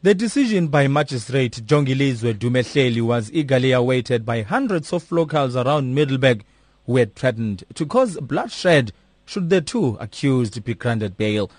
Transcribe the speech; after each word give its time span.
The 0.00 0.14
decision 0.14 0.68
by 0.68 0.86
Magistrate 0.86 1.66
Jongilizwe 1.66 2.34
Dumehleli 2.34 3.00
was 3.02 3.32
eagerly 3.32 3.72
awaited 3.72 4.24
by 4.24 4.42
hundreds 4.42 4.92
of 4.92 5.10
locals 5.10 5.56
around 5.56 5.92
Middelburg 5.92 6.44
who 6.86 6.98
had 6.98 7.16
threatened 7.16 7.64
to 7.74 7.84
cause 7.84 8.16
bloodshed 8.20 8.92
should 9.26 9.50
the 9.50 9.60
two 9.60 9.96
accused 9.98 10.62
be 10.62 10.74
granted 10.74 11.16
bail. 11.16 11.50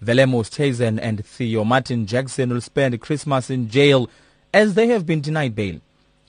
Willem 0.00 0.30
Oosthuizen 0.30 1.00
and 1.02 1.26
Theo 1.26 1.64
Martin 1.64 2.06
Jackson 2.06 2.50
will 2.50 2.60
spend 2.60 3.00
Christmas 3.00 3.50
in 3.50 3.68
jail 3.68 4.08
as 4.54 4.74
they 4.74 4.86
have 4.86 5.04
been 5.04 5.20
denied 5.20 5.56
bail. 5.56 5.80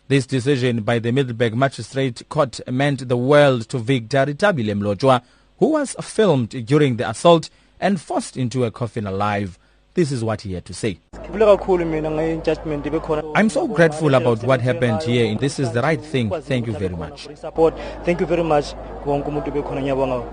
This 0.07 0.25
decision 0.25 0.81
by 0.81 0.97
the 0.97 1.11
Middelburg 1.11 1.53
Magistrate 1.53 2.27
Court 2.29 2.59
meant 2.67 3.07
the 3.07 3.15
world 3.15 3.69
to 3.69 3.77
Victor 3.77 4.25
Tabile 4.25 4.73
Mlotshwa, 4.73 5.21
who 5.59 5.67
was 5.67 5.95
filmed 6.01 6.65
during 6.65 6.97
the 6.97 7.07
assault 7.07 7.51
and 7.79 8.01
forced 8.01 8.37
into 8.37 8.65
a 8.65 8.71
coffin 8.71 9.05
alive. 9.05 9.59
This 9.93 10.11
is 10.11 10.23
what 10.23 10.41
he 10.41 10.53
had 10.53 10.65
to 10.65 10.73
say. 10.73 10.97
I'm 13.35 13.49
so 13.49 13.67
grateful 13.67 14.15
about 14.15 14.43
what 14.43 14.61
happened 14.61 15.03
here. 15.03 15.35
This 15.35 15.59
is 15.59 15.71
the 15.71 15.81
right 15.81 16.01
thing. 16.01 16.31
Thank 16.41 16.65
you 16.67 16.73
very 16.73 16.95
much. 16.95 17.27
Thank 18.03 18.19
you 18.19 18.25
very 18.25 18.43
much. 18.43 18.73
Wonke 19.05 19.29
umuntu 19.29 19.51
bekhona 19.51 19.81
ngiyabonga. 19.81 20.23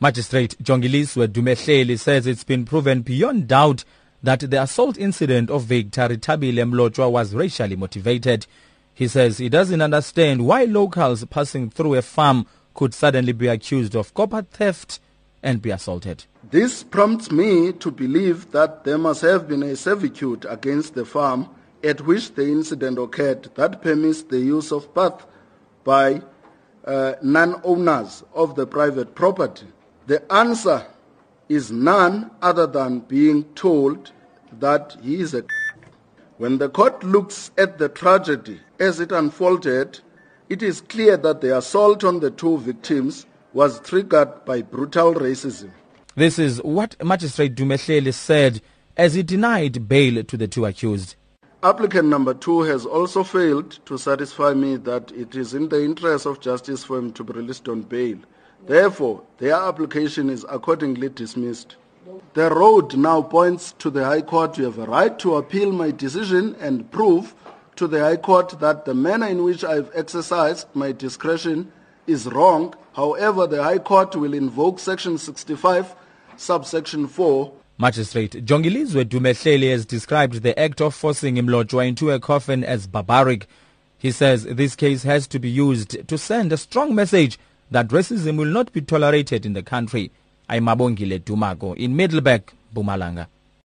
Magistrate 0.00 0.56
Jongilizwe 0.62 1.28
Dumehleli 1.28 1.98
says 1.98 2.26
it's 2.26 2.44
been 2.44 2.64
proven 2.64 3.00
beyond 3.02 3.48
doubt 3.48 3.84
that 4.22 4.40
the 4.50 4.62
assault 4.62 4.98
incident 4.98 5.50
of 5.50 5.62
Victor 5.64 6.08
Tabile 6.16 7.10
was 7.10 7.34
racially 7.34 7.76
motivated. 7.76 8.46
He 8.94 9.08
says 9.08 9.38
he 9.38 9.48
doesn't 9.48 9.80
understand 9.80 10.46
why 10.46 10.64
locals 10.64 11.24
passing 11.24 11.70
through 11.70 11.94
a 11.94 12.02
farm 12.02 12.46
could 12.74 12.92
suddenly 12.92 13.32
be 13.32 13.48
accused 13.48 13.96
of 13.96 14.12
copper 14.14 14.42
theft 14.42 15.00
and 15.42 15.62
be 15.62 15.70
assaulted. 15.70 16.24
This 16.50 16.82
prompts 16.82 17.30
me 17.30 17.72
to 17.72 17.90
believe 17.90 18.50
that 18.52 18.84
there 18.84 18.98
must 18.98 19.22
have 19.22 19.48
been 19.48 19.62
a 19.62 19.76
servitude 19.76 20.44
against 20.48 20.94
the 20.94 21.04
farm 21.04 21.48
at 21.84 22.00
which 22.02 22.34
the 22.34 22.46
incident 22.46 22.98
occurred 22.98 23.50
that 23.54 23.82
permits 23.82 24.22
the 24.22 24.40
use 24.40 24.72
of 24.72 24.92
path 24.94 25.26
by 25.84 26.22
uh, 26.84 27.14
non-owners 27.22 28.24
of 28.34 28.56
the 28.56 28.66
private 28.66 29.14
property. 29.14 29.66
The 30.06 30.30
answer 30.32 30.86
is 31.48 31.70
none 31.70 32.30
other 32.42 32.66
than 32.66 33.00
being 33.00 33.44
told 33.54 34.12
that 34.58 34.96
he 35.02 35.20
is 35.20 35.34
a 35.34 35.44
when 36.38 36.58
the 36.58 36.68
court 36.68 37.02
looks 37.02 37.50
at 37.58 37.78
the 37.78 37.88
tragedy 37.88 38.60
as 38.78 39.00
it 39.00 39.10
unfolded, 39.10 39.98
it 40.48 40.62
is 40.62 40.80
clear 40.80 41.16
that 41.16 41.40
the 41.40 41.58
assault 41.58 42.04
on 42.04 42.20
the 42.20 42.30
two 42.30 42.58
victims 42.58 43.26
was 43.52 43.80
triggered 43.80 44.44
by 44.44 44.62
brutal 44.62 45.14
racism. 45.14 45.70
This 46.14 46.38
is 46.38 46.62
what 46.62 47.02
Magistrate 47.04 47.54
Dumehleli 47.54 48.12
said 48.12 48.60
as 48.96 49.14
he 49.14 49.22
denied 49.22 49.88
bail 49.88 50.24
to 50.24 50.36
the 50.36 50.48
two 50.48 50.66
accused. 50.66 51.14
Applicant 51.62 52.08
number 52.08 52.34
two 52.34 52.62
has 52.62 52.86
also 52.86 53.24
failed 53.24 53.84
to 53.86 53.98
satisfy 53.98 54.54
me 54.54 54.76
that 54.76 55.10
it 55.12 55.34
is 55.34 55.54
in 55.54 55.68
the 55.68 55.84
interest 55.84 56.26
of 56.26 56.40
justice 56.40 56.84
for 56.84 56.98
him 56.98 57.12
to 57.12 57.24
be 57.24 57.32
released 57.32 57.68
on 57.68 57.82
bail. 57.82 58.18
Therefore, 58.66 59.22
their 59.38 59.54
application 59.54 60.30
is 60.30 60.44
accordingly 60.48 61.08
dismissed. 61.08 61.76
The 62.34 62.50
road 62.50 62.96
now 62.96 63.22
points 63.22 63.72
to 63.78 63.90
the 63.90 64.04
High 64.04 64.22
Court. 64.22 64.56
You 64.58 64.64
have 64.64 64.78
a 64.78 64.86
right 64.86 65.18
to 65.20 65.36
appeal 65.36 65.72
my 65.72 65.90
decision 65.90 66.56
and 66.60 66.90
prove 66.90 67.34
to 67.76 67.86
the 67.86 68.00
High 68.00 68.16
Court 68.16 68.58
that 68.60 68.84
the 68.84 68.94
manner 68.94 69.26
in 69.26 69.44
which 69.44 69.64
I've 69.64 69.90
exercised 69.94 70.66
my 70.74 70.92
discretion 70.92 71.72
is 72.08 72.26
wrong. 72.26 72.74
However, 72.94 73.46
the 73.46 73.62
High 73.62 73.78
Court 73.78 74.16
will 74.16 74.34
invoke 74.34 74.78
Section 74.78 75.18
65, 75.18 75.94
subsection 76.36 77.06
4 77.06 77.52
Magistrate 77.80 78.44
Jongilizwe 78.44 79.04
Dumehleli 79.04 79.70
has 79.70 79.86
described 79.86 80.42
the 80.42 80.58
act 80.58 80.80
of 80.80 80.96
forcing 80.96 81.36
Mlotshwa 81.36 81.86
into 81.86 82.10
a 82.10 82.18
coffin 82.18 82.64
as 82.64 82.88
barbaric. 82.88 83.46
He 83.98 84.10
says 84.10 84.42
this 84.44 84.74
case 84.74 85.04
has 85.04 85.28
to 85.28 85.38
be 85.38 85.48
used 85.48 86.08
to 86.08 86.18
send 86.18 86.52
a 86.52 86.56
strong 86.56 86.92
message 86.92 87.38
that 87.70 87.88
racism 87.88 88.36
will 88.36 88.46
not 88.46 88.72
be 88.72 88.80
tolerated 88.80 89.46
in 89.46 89.52
the 89.52 89.62
country. 89.62 90.10
I'm 90.48 90.64
Abongile 90.64 91.20
Dumako 91.20 91.76
in 91.76 91.94
Middelburg, 91.94 92.42
Mpumalanga. 92.74 93.28